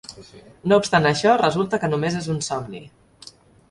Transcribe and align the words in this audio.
No 0.71 0.79
obstant 0.83 1.05
això, 1.11 1.35
resulta 1.43 1.83
que 1.85 1.93
només 1.95 2.21
és 2.25 2.35
un 2.37 2.45
somni. 2.51 2.87